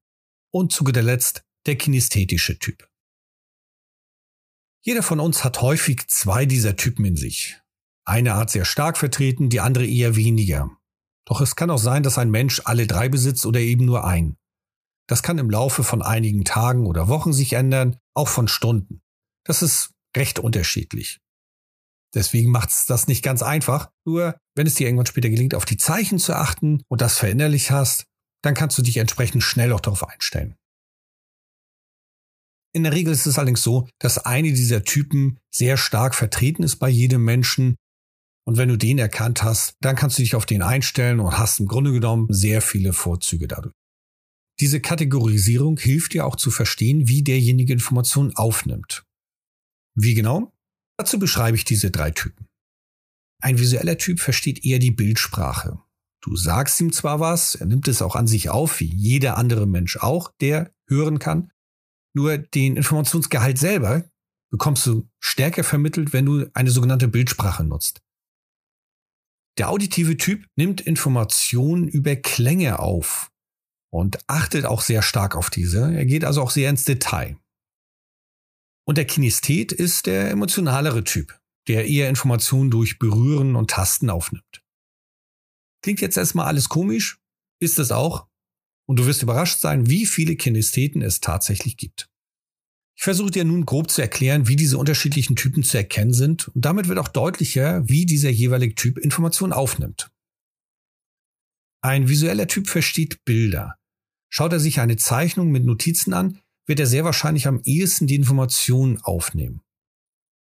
und 0.52 0.73
zu 0.73 0.84
guter 0.84 1.02
Letzt 1.02 1.44
der 1.66 1.76
kinästhetische 1.76 2.58
Typ. 2.58 2.88
Jeder 4.87 5.03
von 5.03 5.19
uns 5.19 5.45
hat 5.45 5.62
häufig 5.62 6.09
zwei 6.09 6.45
dieser 6.45 6.76
Typen 6.76 7.07
in 7.07 7.17
sich. 7.17 7.59
Eine 8.05 8.35
Art 8.35 8.50
sehr 8.50 8.67
stark 8.67 8.99
vertreten, 8.99 9.49
die 9.49 9.61
andere 9.61 9.87
eher 9.87 10.14
weniger. 10.14 10.71
Doch 11.26 11.41
es 11.41 11.57
kann 11.57 11.71
auch 11.71 11.79
sein, 11.79 12.03
dass 12.03 12.19
ein 12.19 12.31
Mensch 12.31 12.61
alle 12.67 12.87
drei 12.87 13.09
besitzt 13.09 13.47
oder 13.47 13.61
eben 13.61 13.87
nur 13.87 14.05
ein. 14.05 14.37
Das 15.09 15.23
kann 15.23 15.38
im 15.38 15.49
Laufe 15.49 15.85
von 15.85 16.03
einigen 16.03 16.45
Tagen 16.45 16.87
oder 16.87 17.09
Wochen 17.09 17.33
sich 17.33 17.55
ändern, 17.55 17.97
auch 18.14 18.29
von 18.29 18.47
Stunden. 18.47 19.00
Das 19.47 19.62
ist 19.62 19.93
recht 20.14 20.38
unterschiedlich. 20.38 21.19
Deswegen 22.14 22.50
macht 22.50 22.69
es 22.69 22.85
das 22.85 23.09
nicht 23.09 23.23
ganz 23.23 23.43
einfach. 23.43 23.91
Nur 24.05 24.37
wenn 24.55 24.67
es 24.67 24.75
dir 24.75 24.87
irgendwann 24.87 25.07
später 25.07 25.31
gelingt, 25.31 25.55
auf 25.55 25.64
die 25.64 25.79
Zeichen 25.79 26.19
zu 26.19 26.37
achten 26.37 26.83
und 26.88 27.00
das 27.00 27.17
verinnerlich 27.17 27.71
hast, 27.71 28.05
dann 28.43 28.53
kannst 28.53 28.76
du 28.76 28.83
dich 28.83 28.99
entsprechend 28.99 29.43
schnell 29.43 29.73
auch 29.73 29.81
darauf 29.81 30.07
einstellen. 30.07 30.57
In 32.75 32.83
der 32.83 32.93
Regel 32.93 33.12
ist 33.12 33.26
es 33.26 33.38
allerdings 33.38 33.62
so, 33.62 33.88
dass 34.00 34.19
eine 34.19 34.52
dieser 34.52 34.83
Typen 34.83 35.38
sehr 35.50 35.76
stark 35.76 36.14
vertreten 36.14 36.64
ist 36.64 36.76
bei 36.76 36.88
jedem 36.88 37.25
Menschen 37.25 37.76
und 38.47 38.59
wenn 38.59 38.69
du 38.69 38.76
den 38.76 38.99
erkannt 38.99 39.43
hast, 39.43 39.76
dann 39.81 39.97
kannst 39.97 40.19
du 40.19 40.23
dich 40.23 40.35
auf 40.35 40.45
den 40.45 40.61
einstellen 40.61 41.21
und 41.21 41.38
hast 41.38 41.61
im 41.61 41.66
Grunde 41.66 41.93
genommen 41.93 42.26
sehr 42.31 42.61
viele 42.61 42.93
Vorzüge 42.93 43.49
dadurch. 43.49 43.75
Diese 44.61 44.81
Kategorisierung 44.81 45.78
hilft 45.78 46.12
dir 46.12 46.26
auch 46.26 46.37
zu 46.37 46.50
verstehen, 46.50 47.09
wie 47.09 47.23
derjenige 47.23 47.73
Informationen 47.73 48.37
aufnimmt. 48.37 49.04
Wie 49.97 50.14
genau? 50.14 50.52
Dazu 50.99 51.19
beschreibe 51.19 51.57
ich 51.57 51.64
diese 51.64 51.90
drei 51.90 52.11
Typen. 52.11 52.47
Ein 53.40 53.59
visueller 53.59 53.99
Typ 53.99 54.21
versteht 54.21 54.64
eher 54.64 54.78
die 54.78 54.90
Bildsprache. 54.90 55.81
Du 56.21 56.37
sagst 56.37 56.81
ihm 56.81 56.93
zwar 56.93 57.21
was, 57.21 57.54
er 57.54 57.66
nimmt 57.66 57.88
es 57.88 58.00
auch 58.00 58.16
an 58.16 58.26
sich 58.26 58.49
auf, 58.49 58.81
wie 58.81 58.95
jeder 58.95 59.37
andere 59.37 59.66
Mensch 59.66 59.97
auch, 59.97 60.33
der 60.40 60.73
hören 60.87 61.19
kann, 61.19 61.50
nur 62.14 62.38
den 62.38 62.76
Informationsgehalt 62.76 63.59
selber 63.59 64.04
bekommst 64.50 64.87
du 64.87 65.09
stärker 65.21 65.64
vermittelt, 65.64 66.12
wenn 66.12 66.26
du 66.26 66.50
eine 66.54 66.71
sogenannte 66.71 67.09
Bildsprache 67.09 67.64
nutzt. 67.64 68.00
Der 69.59 69.71
auditive 69.71 70.16
Typ 70.16 70.47
nimmt 70.56 70.80
Informationen 70.80 71.88
über 71.88 72.16
Klänge 72.16 72.78
auf 72.78 73.30
und 73.92 74.18
achtet 74.28 74.64
auch 74.64 74.80
sehr 74.80 75.02
stark 75.02 75.37
auf 75.37 75.50
diese. 75.50 75.94
Er 75.94 76.06
geht 76.06 76.25
also 76.25 76.42
auch 76.42 76.50
sehr 76.50 76.71
ins 76.71 76.85
Detail. 76.85 77.37
Und 78.87 78.99
der 78.99 79.06
Kinesthet 79.06 79.73
ist 79.73 80.06
der 80.06 80.30
emotionalere 80.30 81.04
Typ, 81.04 81.38
der 81.68 81.87
eher 81.87 82.09
Informationen 82.09 82.71
durch 82.71 82.99
Berühren 82.99 83.56
und 83.56 83.71
Tasten 83.71 84.11
aufnimmt. 84.11 84.62
Klingt 85.83 86.00
jetzt 86.00 86.16
erstmal 86.16 86.47
alles 86.47 86.68
komisch, 86.68 87.21
ist 87.61 87.78
es 87.78 87.92
auch. 87.92 88.26
Und 88.87 88.99
du 88.99 89.07
wirst 89.07 89.23
überrascht 89.23 89.61
sein, 89.61 89.88
wie 89.88 90.07
viele 90.07 90.37
Kinestheten 90.37 91.03
es 91.03 91.21
tatsächlich 91.21 91.76
gibt. 91.76 92.11
Ich 92.97 93.03
versuche 93.03 93.31
dir 93.31 93.45
nun 93.45 93.67
grob 93.67 93.91
zu 93.91 94.03
erklären, 94.03 94.47
wie 94.47 94.57
diese 94.57 94.79
unterschiedlichen 94.79 95.37
Typen 95.37 95.62
zu 95.62 95.76
erkennen 95.76 96.12
sind 96.12 96.49
und 96.49 96.64
damit 96.64 96.88
wird 96.88 96.99
auch 96.99 97.09
deutlicher, 97.09 97.88
wie 97.88 98.07
dieser 98.07 98.31
jeweilige 98.31 98.75
Typ 98.75 98.99
Informationen 98.99 99.53
aufnimmt. 99.53 100.11
Ein 101.83 102.09
visueller 102.09 102.47
Typ 102.47 102.69
versteht 102.69 103.25
Bilder. 103.25 103.79
Schaut 104.31 104.53
er 104.53 104.61
sich 104.61 104.81
eine 104.81 104.97
Zeichnung 104.97 105.50
mit 105.50 105.64
Notizen 105.64 106.14
an, 106.14 106.41
wird 106.67 106.81
er 106.81 106.87
sehr 106.87 107.05
wahrscheinlich 107.05 107.47
am 107.47 107.61
ehesten 107.64 108.07
die 108.07 108.14
Informationen 108.14 108.99
aufnehmen. 109.03 109.61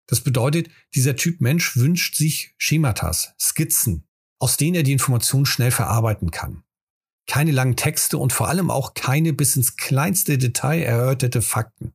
Das 0.08 0.22
bedeutet, 0.22 0.70
dieser 0.94 1.16
Typ 1.16 1.40
Mensch 1.40 1.78
wünscht 1.78 2.16
sich 2.16 2.54
Schematas, 2.58 3.34
Skizzen, 3.40 4.04
aus 4.40 4.58
denen 4.58 4.76
er 4.76 4.84
die 4.84 4.92
Informationen 4.92 5.46
schnell 5.46 5.72
verarbeiten 5.72 6.32
kann. 6.32 6.64
Keine 7.28 7.52
langen 7.52 7.76
Texte 7.76 8.18
und 8.18 8.34
vor 8.34 8.48
allem 8.48 8.70
auch 8.70 8.94
keine 8.94 9.34
bis 9.34 9.56
ins 9.56 9.76
kleinste 9.76 10.38
Detail 10.38 10.82
erörterte 10.82 11.42
Fakten. 11.42 11.94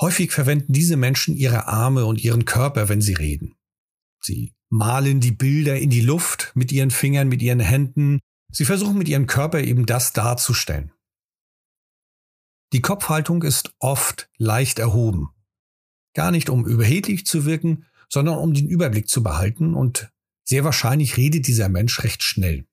Häufig 0.00 0.32
verwenden 0.32 0.72
diese 0.72 0.96
Menschen 0.96 1.36
ihre 1.36 1.66
Arme 1.68 2.06
und 2.06 2.22
ihren 2.22 2.44
Körper, 2.44 2.88
wenn 2.88 3.00
sie 3.00 3.14
reden. 3.14 3.54
Sie 4.20 4.54
malen 4.68 5.20
die 5.20 5.32
Bilder 5.32 5.78
in 5.78 5.90
die 5.90 6.00
Luft 6.00 6.52
mit 6.54 6.72
ihren 6.72 6.90
Fingern, 6.90 7.28
mit 7.28 7.42
ihren 7.42 7.60
Händen. 7.60 8.20
Sie 8.50 8.64
versuchen 8.64 8.98
mit 8.98 9.08
ihrem 9.08 9.26
Körper 9.26 9.60
eben 9.60 9.86
das 9.86 10.12
darzustellen. 10.12 10.92
Die 12.72 12.80
Kopfhaltung 12.80 13.42
ist 13.42 13.74
oft 13.78 14.30
leicht 14.38 14.78
erhoben. 14.78 15.30
Gar 16.14 16.30
nicht 16.30 16.48
um 16.48 16.66
überheblich 16.66 17.26
zu 17.26 17.44
wirken, 17.44 17.86
sondern 18.08 18.38
um 18.38 18.54
den 18.54 18.66
Überblick 18.66 19.08
zu 19.08 19.22
behalten 19.22 19.74
und 19.74 20.10
sehr 20.44 20.64
wahrscheinlich 20.64 21.16
redet 21.16 21.46
dieser 21.46 21.68
Mensch 21.68 22.02
recht 22.02 22.22
schnell. 22.22 22.66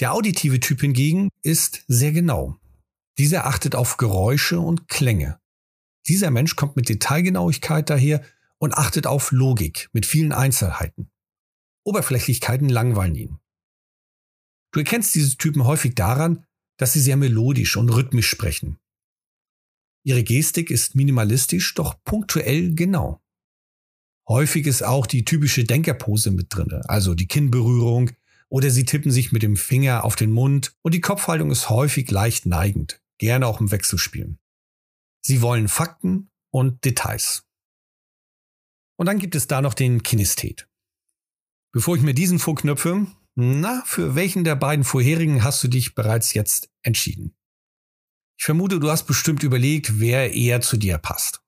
Der 0.00 0.14
auditive 0.14 0.60
Typ 0.60 0.80
hingegen 0.80 1.28
ist 1.42 1.84
sehr 1.86 2.12
genau. 2.12 2.58
Dieser 3.18 3.46
achtet 3.46 3.74
auf 3.74 3.98
Geräusche 3.98 4.58
und 4.58 4.88
Klänge. 4.88 5.38
Dieser 6.08 6.30
Mensch 6.30 6.56
kommt 6.56 6.74
mit 6.76 6.88
Detailgenauigkeit 6.88 7.90
daher 7.90 8.24
und 8.56 8.72
achtet 8.72 9.06
auf 9.06 9.30
Logik 9.30 9.90
mit 9.92 10.06
vielen 10.06 10.32
Einzelheiten. 10.32 11.10
Oberflächlichkeiten 11.84 12.70
langweilen 12.70 13.14
ihn. 13.14 13.38
Du 14.72 14.80
erkennst 14.80 15.14
diese 15.14 15.36
Typen 15.36 15.64
häufig 15.64 15.94
daran, 15.94 16.46
dass 16.78 16.94
sie 16.94 17.00
sehr 17.00 17.18
melodisch 17.18 17.76
und 17.76 17.90
rhythmisch 17.90 18.28
sprechen. 18.28 18.78
Ihre 20.02 20.24
Gestik 20.24 20.70
ist 20.70 20.94
minimalistisch, 20.94 21.74
doch 21.74 22.02
punktuell 22.04 22.74
genau. 22.74 23.22
Häufig 24.26 24.66
ist 24.66 24.82
auch 24.82 25.06
die 25.06 25.26
typische 25.26 25.64
Denkerpose 25.64 26.30
mit 26.30 26.46
drinne, 26.54 26.88
also 26.88 27.14
die 27.14 27.26
Kinnberührung, 27.26 28.12
oder 28.50 28.70
sie 28.70 28.84
tippen 28.84 29.10
sich 29.10 29.32
mit 29.32 29.42
dem 29.42 29.56
Finger 29.56 30.04
auf 30.04 30.16
den 30.16 30.32
Mund 30.32 30.74
und 30.82 30.92
die 30.92 31.00
Kopfhaltung 31.00 31.50
ist 31.50 31.70
häufig 31.70 32.10
leicht 32.10 32.46
neigend, 32.46 33.00
gerne 33.18 33.46
auch 33.46 33.60
im 33.60 33.70
Wechselspielen. 33.70 34.38
Sie 35.24 35.40
wollen 35.40 35.68
Fakten 35.68 36.30
und 36.52 36.84
Details. 36.84 37.44
Und 38.98 39.06
dann 39.06 39.18
gibt 39.18 39.34
es 39.34 39.46
da 39.46 39.62
noch 39.62 39.74
den 39.74 40.02
Kinesthet. 40.02 40.68
Bevor 41.72 41.96
ich 41.96 42.02
mir 42.02 42.14
diesen 42.14 42.38
vorknöpfe, 42.38 43.06
na, 43.36 43.82
für 43.86 44.14
welchen 44.16 44.44
der 44.44 44.56
beiden 44.56 44.84
vorherigen 44.84 45.44
hast 45.44 45.62
du 45.62 45.68
dich 45.68 45.94
bereits 45.94 46.34
jetzt 46.34 46.68
entschieden? 46.82 47.36
Ich 48.38 48.44
vermute, 48.44 48.80
du 48.80 48.90
hast 48.90 49.06
bestimmt 49.06 49.42
überlegt, 49.42 50.00
wer 50.00 50.34
eher 50.34 50.60
zu 50.60 50.76
dir 50.76 50.98
passt. 50.98 51.42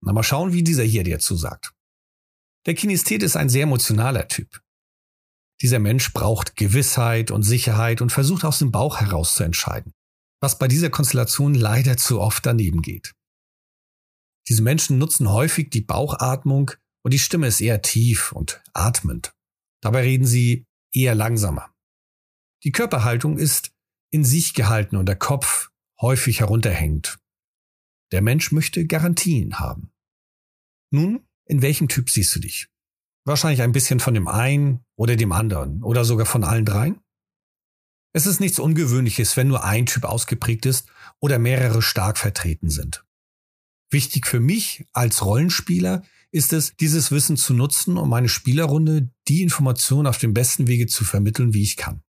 Na, 0.00 0.12
mal 0.12 0.22
schauen, 0.22 0.52
wie 0.52 0.62
dieser 0.62 0.84
hier 0.84 1.02
dir 1.02 1.18
zusagt. 1.18 1.74
Der 2.66 2.74
Kinesthet 2.74 3.22
ist 3.22 3.36
ein 3.36 3.48
sehr 3.48 3.64
emotionaler 3.64 4.28
Typ. 4.28 4.62
Dieser 5.60 5.78
Mensch 5.78 6.12
braucht 6.12 6.56
Gewissheit 6.56 7.30
und 7.30 7.42
Sicherheit 7.42 8.00
und 8.00 8.12
versucht 8.12 8.44
aus 8.44 8.58
dem 8.58 8.70
Bauch 8.70 9.00
heraus 9.00 9.34
zu 9.34 9.42
entscheiden 9.42 9.92
was 10.40 10.58
bei 10.58 10.68
dieser 10.68 10.90
Konstellation 10.90 11.54
leider 11.54 11.96
zu 11.96 12.20
oft 12.20 12.46
daneben 12.46 12.82
geht. 12.82 13.14
Diese 14.48 14.62
Menschen 14.62 14.98
nutzen 14.98 15.30
häufig 15.30 15.70
die 15.70 15.80
Bauchatmung 15.80 16.70
und 17.04 17.12
die 17.12 17.18
Stimme 17.18 17.48
ist 17.48 17.60
eher 17.60 17.82
tief 17.82 18.32
und 18.32 18.62
atmend. 18.72 19.34
Dabei 19.82 20.02
reden 20.02 20.26
sie 20.26 20.66
eher 20.92 21.14
langsamer. 21.14 21.74
Die 22.64 22.72
Körperhaltung 22.72 23.38
ist 23.38 23.72
in 24.10 24.24
sich 24.24 24.54
gehalten 24.54 24.96
und 24.96 25.06
der 25.06 25.16
Kopf 25.16 25.70
häufig 26.00 26.40
herunterhängt. 26.40 27.18
Der 28.10 28.22
Mensch 28.22 28.52
möchte 28.52 28.86
Garantien 28.86 29.58
haben. 29.58 29.92
Nun, 30.90 31.26
in 31.44 31.60
welchem 31.60 31.88
Typ 31.88 32.08
siehst 32.08 32.34
du 32.34 32.40
dich? 32.40 32.68
Wahrscheinlich 33.28 33.60
ein 33.60 33.72
bisschen 33.72 34.00
von 34.00 34.14
dem 34.14 34.26
einen 34.26 34.80
oder 34.96 35.14
dem 35.14 35.32
anderen 35.32 35.82
oder 35.82 36.06
sogar 36.06 36.24
von 36.24 36.44
allen 36.44 36.64
dreien? 36.64 36.98
Es 38.14 38.24
ist 38.24 38.40
nichts 38.40 38.58
Ungewöhnliches, 38.58 39.36
wenn 39.36 39.48
nur 39.48 39.64
ein 39.64 39.84
Typ 39.84 40.04
ausgeprägt 40.04 40.64
ist 40.64 40.88
oder 41.20 41.38
mehrere 41.38 41.82
stark 41.82 42.16
vertreten 42.16 42.70
sind. 42.70 43.04
Wichtig 43.90 44.26
für 44.26 44.40
mich 44.40 44.86
als 44.94 45.22
Rollenspieler 45.22 46.04
ist 46.30 46.54
es, 46.54 46.74
dieses 46.76 47.10
Wissen 47.10 47.36
zu 47.36 47.52
nutzen, 47.52 47.98
um 47.98 48.08
meine 48.08 48.30
Spielerrunde 48.30 49.10
die 49.28 49.42
Informationen 49.42 50.06
auf 50.06 50.16
dem 50.16 50.32
besten 50.32 50.66
Wege 50.66 50.86
zu 50.86 51.04
vermitteln, 51.04 51.52
wie 51.52 51.62
ich 51.62 51.76
kann. 51.76 52.02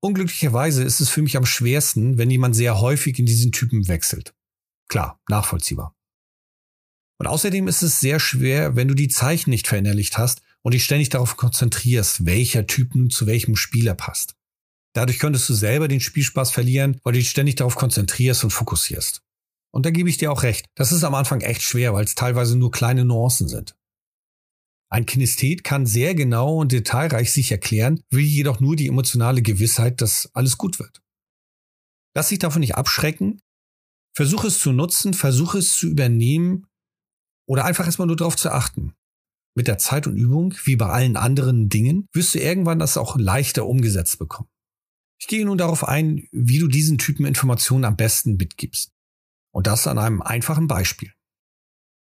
Unglücklicherweise 0.00 0.84
ist 0.84 1.00
es 1.00 1.08
für 1.08 1.22
mich 1.22 1.36
am 1.36 1.44
schwersten, 1.44 2.18
wenn 2.18 2.30
jemand 2.30 2.54
sehr 2.54 2.80
häufig 2.80 3.18
in 3.18 3.26
diesen 3.26 3.50
Typen 3.50 3.88
wechselt. 3.88 4.32
Klar, 4.88 5.20
nachvollziehbar. 5.28 5.96
Und 7.18 7.26
außerdem 7.26 7.68
ist 7.68 7.82
es 7.82 8.00
sehr 8.00 8.18
schwer, 8.18 8.76
wenn 8.76 8.88
du 8.88 8.94
die 8.94 9.08
Zeichen 9.08 9.50
nicht 9.50 9.68
verinnerlicht 9.68 10.18
hast 10.18 10.42
und 10.62 10.74
dich 10.74 10.84
ständig 10.84 11.10
darauf 11.10 11.36
konzentrierst, 11.36 12.26
welcher 12.26 12.66
Typ 12.66 12.94
nun 12.94 13.10
zu 13.10 13.26
welchem 13.26 13.56
Spieler 13.56 13.94
passt. 13.94 14.34
Dadurch 14.94 15.18
könntest 15.18 15.48
du 15.48 15.54
selber 15.54 15.88
den 15.88 16.00
Spielspaß 16.00 16.50
verlieren, 16.50 17.00
weil 17.02 17.12
du 17.12 17.18
dich 17.18 17.30
ständig 17.30 17.56
darauf 17.56 17.74
konzentrierst 17.74 18.44
und 18.44 18.50
fokussierst. 18.50 19.22
Und 19.72 19.86
da 19.86 19.90
gebe 19.90 20.08
ich 20.08 20.18
dir 20.18 20.30
auch 20.30 20.44
recht. 20.44 20.66
Das 20.76 20.92
ist 20.92 21.02
am 21.02 21.14
Anfang 21.14 21.40
echt 21.40 21.62
schwer, 21.62 21.94
weil 21.94 22.04
es 22.04 22.14
teilweise 22.14 22.56
nur 22.56 22.70
kleine 22.70 23.04
Nuancen 23.04 23.48
sind. 23.48 23.74
Ein 24.88 25.06
Kinesthet 25.06 25.64
kann 25.64 25.86
sehr 25.86 26.14
genau 26.14 26.58
und 26.58 26.70
detailreich 26.70 27.32
sich 27.32 27.50
erklären, 27.50 28.00
will 28.10 28.24
jedoch 28.24 28.60
nur 28.60 28.76
die 28.76 28.86
emotionale 28.86 29.42
Gewissheit, 29.42 30.00
dass 30.00 30.30
alles 30.34 30.58
gut 30.58 30.78
wird. 30.78 31.02
Lass 32.16 32.28
dich 32.28 32.38
davon 32.38 32.60
nicht 32.60 32.76
abschrecken. 32.76 33.40
Versuche 34.16 34.46
es 34.46 34.60
zu 34.60 34.70
nutzen, 34.70 35.12
versuche 35.12 35.58
es 35.58 35.76
zu 35.76 35.88
übernehmen 35.88 36.66
oder 37.46 37.64
einfach 37.64 37.86
erstmal 37.86 38.06
nur 38.06 38.16
darauf 38.16 38.36
zu 38.36 38.50
achten. 38.50 38.94
Mit 39.56 39.68
der 39.68 39.78
Zeit 39.78 40.06
und 40.06 40.16
Übung, 40.16 40.54
wie 40.64 40.76
bei 40.76 40.86
allen 40.86 41.16
anderen 41.16 41.68
Dingen, 41.68 42.08
wirst 42.12 42.34
du 42.34 42.40
irgendwann 42.40 42.78
das 42.78 42.96
auch 42.96 43.16
leichter 43.16 43.66
umgesetzt 43.66 44.18
bekommen. 44.18 44.48
Ich 45.20 45.28
gehe 45.28 45.44
nun 45.44 45.58
darauf 45.58 45.86
ein, 45.86 46.28
wie 46.32 46.58
du 46.58 46.68
diesen 46.68 46.98
Typen 46.98 47.24
Informationen 47.24 47.84
am 47.84 47.96
besten 47.96 48.36
mitgibst. 48.36 48.92
Und 49.52 49.68
das 49.68 49.86
an 49.86 49.98
einem 49.98 50.22
einfachen 50.22 50.66
Beispiel. 50.66 51.12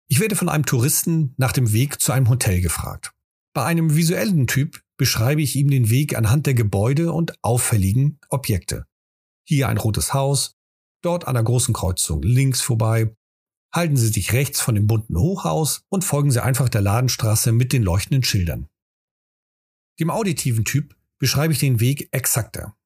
Ich 0.08 0.20
werde 0.20 0.36
von 0.36 0.48
einem 0.48 0.66
Touristen 0.66 1.34
nach 1.36 1.52
dem 1.52 1.72
Weg 1.72 2.00
zu 2.00 2.12
einem 2.12 2.28
Hotel 2.28 2.60
gefragt. 2.60 3.12
Bei 3.54 3.64
einem 3.64 3.96
visuellen 3.96 4.46
Typ 4.46 4.82
beschreibe 4.96 5.42
ich 5.42 5.56
ihm 5.56 5.70
den 5.70 5.88
Weg 5.88 6.16
anhand 6.16 6.46
der 6.46 6.54
Gebäude 6.54 7.12
und 7.12 7.32
auffälligen 7.42 8.18
Objekte. 8.28 8.86
Hier 9.48 9.68
ein 9.68 9.78
rotes 9.78 10.12
Haus, 10.12 10.56
dort 11.02 11.26
an 11.26 11.34
der 11.34 11.44
großen 11.44 11.72
Kreuzung 11.72 12.22
links 12.22 12.60
vorbei. 12.60 13.14
Halten 13.72 13.96
Sie 13.96 14.08
sich 14.08 14.32
rechts 14.32 14.60
von 14.60 14.74
dem 14.74 14.86
bunten 14.86 15.18
Hochhaus 15.18 15.82
und 15.88 16.04
folgen 16.04 16.30
Sie 16.30 16.42
einfach 16.42 16.68
der 16.68 16.80
Ladenstraße 16.80 17.52
mit 17.52 17.72
den 17.72 17.82
leuchtenden 17.82 18.24
Schildern. 18.24 18.68
Dem 20.00 20.10
auditiven 20.10 20.64
Typ 20.64 20.96
beschreibe 21.18 21.52
ich 21.52 21.58
den 21.58 21.80
Weg 21.80 22.08
exakter. 22.12 22.76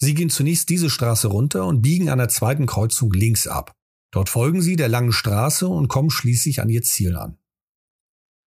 Sie 0.00 0.14
gehen 0.14 0.30
zunächst 0.30 0.68
diese 0.68 0.90
Straße 0.90 1.28
runter 1.28 1.66
und 1.66 1.82
biegen 1.82 2.08
an 2.08 2.18
der 2.18 2.28
zweiten 2.28 2.66
Kreuzung 2.66 3.12
links 3.12 3.46
ab. 3.46 3.74
Dort 4.12 4.28
folgen 4.28 4.62
Sie 4.62 4.76
der 4.76 4.88
langen 4.88 5.12
Straße 5.12 5.66
und 5.66 5.88
kommen 5.88 6.10
schließlich 6.10 6.60
an 6.60 6.68
Ihr 6.68 6.82
Ziel 6.82 7.16
an. 7.16 7.36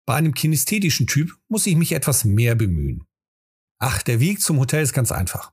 Bei 0.06 0.16
einem 0.16 0.34
kinesthetischen 0.34 1.08
Typ 1.08 1.38
muss 1.48 1.68
ich 1.68 1.76
mich 1.76 1.92
etwas 1.92 2.26
mehr 2.26 2.56
bemühen. 2.56 3.06
Ach, 3.80 4.02
der 4.04 4.20
Weg 4.20 4.42
zum 4.42 4.60
Hotel 4.60 4.84
ist 4.84 4.94
ganz 4.94 5.12
einfach. 5.12 5.52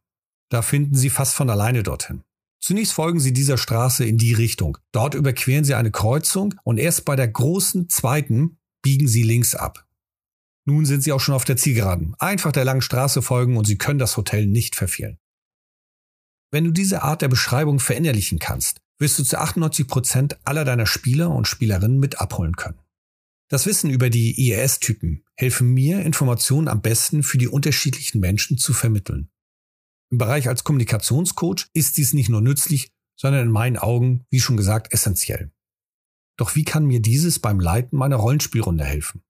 Da 0.51 0.63
finden 0.63 0.95
Sie 0.95 1.11
fast 1.11 1.35
von 1.35 1.51
alleine 1.51 1.83
dorthin. 1.83 2.23
Zunächst 2.61 2.93
folgen 2.93 3.21
Sie 3.21 3.33
dieser 3.33 3.57
Straße 3.57 4.05
in 4.05 4.19
die 4.19 4.35
Richtung. 4.35 4.79
Dort 4.93 5.15
überqueren 5.15 5.65
Sie 5.65 5.75
eine 5.75 5.91
Kreuzung 5.91 6.55
und 6.65 6.79
erst 6.79 7.05
bei 7.05 7.17
der 7.17 7.29
großen 7.29 7.89
zweiten 7.89 8.59
biegen 8.83 9.09
Sie 9.09 9.23
links 9.23 9.55
ab. 9.55 9.87
Nun 10.65 10.85
sind 10.85 11.03
Sie 11.03 11.13
auch 11.13 11.21
schon 11.21 11.35
auf 11.35 11.45
der 11.45 11.57
Zielgeraden. 11.57 12.15
Einfach 12.19 12.53
der 12.53 12.65
langen 12.65 12.83
Straße 12.83 13.23
folgen 13.23 13.57
und 13.57 13.67
Sie 13.67 13.79
können 13.79 13.99
das 13.99 14.17
Hotel 14.17 14.47
nicht 14.47 14.77
verfehlen. 14.77 15.19
Wenn 16.51 16.65
du 16.65 16.73
diese 16.73 17.03
Art 17.03 17.23
der 17.23 17.29
Beschreibung 17.29 17.79
verinnerlichen 17.79 18.39
kannst, 18.39 18.81
wirst 18.99 19.19
du 19.19 19.25
zu 19.25 19.39
98 19.39 19.87
Prozent 19.87 20.39
aller 20.45 20.65
deiner 20.65 20.87
Spieler 20.87 21.31
und 21.31 21.47
Spielerinnen 21.47 21.99
mit 21.99 22.21
abholen 22.21 22.57
können. 22.57 22.79
Das 23.49 23.65
Wissen 23.65 23.89
über 23.89 24.11
die 24.11 24.39
IES-Typen 24.39 25.25
helfen 25.37 25.73
mir, 25.73 26.03
Informationen 26.03 26.69
am 26.69 26.83
besten 26.83 27.23
für 27.23 27.39
die 27.39 27.49
unterschiedlichen 27.49 28.21
Menschen 28.21 28.59
zu 28.59 28.75
vermitteln. 28.75 29.31
Im 30.11 30.19
Bereich 30.19 30.49
als 30.49 30.65
Kommunikationscoach 30.65 31.69
ist 31.75 31.97
dies 31.99 32.15
nicht 32.15 32.31
nur 32.31 32.41
nützlich, 32.41 32.91
sondern 33.19 33.47
in 33.47 33.53
meinen 33.53 33.77
Augen, 33.77 34.25
wie 34.31 34.41
schon 34.41 34.57
gesagt, 34.57 34.93
essentiell. 34.93 35.53
Doch 36.39 36.55
wie 36.55 36.65
kann 36.65 36.87
mir 36.87 37.01
dieses 37.01 37.41
beim 37.41 37.61
Leiten 37.61 37.99
meiner 37.99 38.17
Rollenspielrunde 38.17 38.85
helfen? 38.85 39.23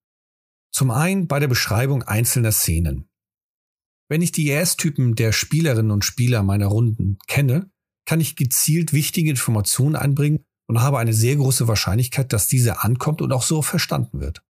Zum 0.72 0.90
einen 0.90 1.26
bei 1.26 1.40
der 1.40 1.48
Beschreibung 1.48 2.02
einzelner 2.02 2.52
Szenen. 2.52 3.08
Wenn 4.08 4.22
ich 4.22 4.30
die 4.30 4.48
IES-Typen 4.48 5.14
der 5.14 5.32
Spielerinnen 5.32 5.90
und 5.90 6.04
Spieler 6.04 6.42
meiner 6.42 6.66
Runden 6.66 7.18
kenne, 7.26 7.70
kann 8.06 8.20
ich 8.20 8.36
gezielt 8.36 8.92
wichtige 8.92 9.30
Informationen 9.30 9.96
einbringen 9.96 10.44
und 10.66 10.80
habe 10.80 10.98
eine 10.98 11.12
sehr 11.14 11.36
große 11.36 11.66
Wahrscheinlichkeit, 11.66 12.32
dass 12.32 12.46
diese 12.46 12.82
ankommt 12.82 13.20
und 13.20 13.32
auch 13.32 13.42
so 13.42 13.62
verstanden 13.62 14.20
wird. 14.20 14.42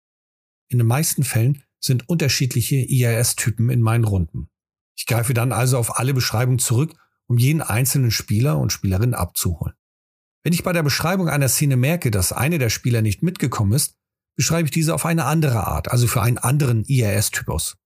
In 0.70 0.78
den 0.78 0.86
meisten 0.86 1.24
Fällen 1.24 1.62
sind 1.80 2.08
unterschiedliche 2.08 2.76
IAS-Typen 2.76 3.70
in 3.70 3.80
meinen 3.80 4.04
Runden. 4.04 4.48
Ich 4.98 5.06
greife 5.06 5.32
dann 5.32 5.52
also 5.52 5.78
auf 5.78 5.96
alle 6.00 6.12
Beschreibungen 6.12 6.58
zurück, 6.58 6.92
um 7.28 7.38
jeden 7.38 7.62
einzelnen 7.62 8.10
Spieler 8.10 8.58
und 8.58 8.72
Spielerin 8.72 9.14
abzuholen. 9.14 9.74
Wenn 10.42 10.52
ich 10.52 10.64
bei 10.64 10.72
der 10.72 10.82
Beschreibung 10.82 11.28
einer 11.28 11.48
Szene 11.48 11.76
merke, 11.76 12.10
dass 12.10 12.32
eine 12.32 12.58
der 12.58 12.68
Spieler 12.68 13.00
nicht 13.00 13.22
mitgekommen 13.22 13.74
ist, 13.74 13.94
beschreibe 14.34 14.64
ich 14.64 14.72
diese 14.72 14.94
auf 14.94 15.06
eine 15.06 15.24
andere 15.24 15.68
Art, 15.68 15.92
also 15.92 16.08
für 16.08 16.20
einen 16.20 16.38
anderen 16.38 16.84
IRS-Typus. 16.84 17.76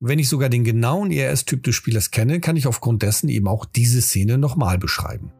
Wenn 0.00 0.18
ich 0.18 0.30
sogar 0.30 0.48
den 0.48 0.64
genauen 0.64 1.10
IRS-Typ 1.10 1.62
des 1.64 1.74
Spielers 1.74 2.10
kenne, 2.10 2.40
kann 2.40 2.56
ich 2.56 2.66
aufgrund 2.66 3.02
dessen 3.02 3.28
eben 3.28 3.46
auch 3.46 3.66
diese 3.66 4.00
Szene 4.00 4.38
nochmal 4.38 4.78
beschreiben. 4.78 5.32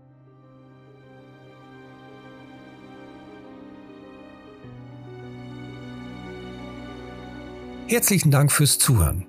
Herzlichen 7.88 8.30
Dank 8.30 8.52
fürs 8.52 8.78
Zuhören. 8.78 9.26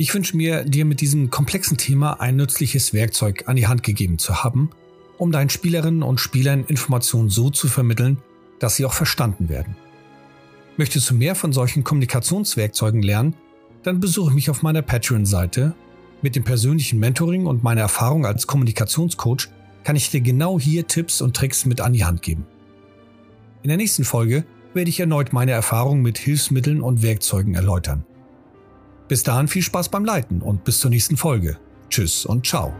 Ich 0.00 0.14
wünsche 0.14 0.36
mir, 0.36 0.64
dir 0.64 0.84
mit 0.84 1.00
diesem 1.00 1.28
komplexen 1.28 1.76
Thema 1.76 2.20
ein 2.20 2.36
nützliches 2.36 2.94
Werkzeug 2.94 3.48
an 3.48 3.56
die 3.56 3.66
Hand 3.66 3.82
gegeben 3.82 4.18
zu 4.18 4.44
haben, 4.44 4.70
um 5.18 5.32
deinen 5.32 5.50
Spielerinnen 5.50 6.04
und 6.04 6.20
Spielern 6.20 6.64
Informationen 6.64 7.30
so 7.30 7.50
zu 7.50 7.66
vermitteln, 7.66 8.18
dass 8.60 8.76
sie 8.76 8.84
auch 8.84 8.92
verstanden 8.92 9.48
werden. 9.48 9.76
Möchtest 10.76 11.10
du 11.10 11.14
mehr 11.14 11.34
von 11.34 11.52
solchen 11.52 11.82
Kommunikationswerkzeugen 11.82 13.02
lernen, 13.02 13.34
dann 13.82 13.98
besuche 13.98 14.32
mich 14.32 14.50
auf 14.50 14.62
meiner 14.62 14.82
Patreon-Seite. 14.82 15.74
Mit 16.22 16.36
dem 16.36 16.44
persönlichen 16.44 17.00
Mentoring 17.00 17.46
und 17.46 17.64
meiner 17.64 17.80
Erfahrung 17.80 18.24
als 18.24 18.46
Kommunikationscoach 18.46 19.48
kann 19.82 19.96
ich 19.96 20.10
dir 20.10 20.20
genau 20.20 20.60
hier 20.60 20.86
Tipps 20.86 21.20
und 21.20 21.34
Tricks 21.34 21.66
mit 21.66 21.80
an 21.80 21.92
die 21.92 22.04
Hand 22.04 22.22
geben. 22.22 22.46
In 23.64 23.68
der 23.68 23.76
nächsten 23.76 24.04
Folge 24.04 24.44
werde 24.74 24.90
ich 24.90 25.00
erneut 25.00 25.32
meine 25.32 25.50
Erfahrungen 25.50 26.02
mit 26.02 26.18
Hilfsmitteln 26.18 26.82
und 26.82 27.02
Werkzeugen 27.02 27.56
erläutern. 27.56 28.04
Bis 29.08 29.22
dahin 29.22 29.48
viel 29.48 29.62
Spaß 29.62 29.88
beim 29.88 30.04
Leiten 30.04 30.42
und 30.42 30.64
bis 30.64 30.80
zur 30.80 30.90
nächsten 30.90 31.16
Folge. 31.16 31.58
Tschüss 31.88 32.26
und 32.26 32.46
ciao. 32.46 32.74